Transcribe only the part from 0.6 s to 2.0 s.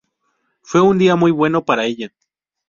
Fue un día muy bueno para